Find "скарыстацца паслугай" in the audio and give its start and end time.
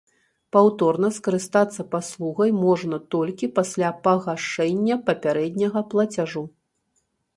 1.17-2.51